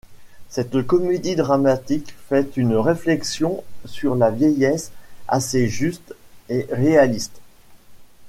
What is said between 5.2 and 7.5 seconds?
assez juste et réaliste.